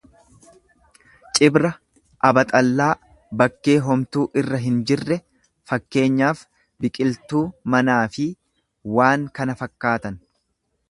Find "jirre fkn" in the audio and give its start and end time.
4.91-6.19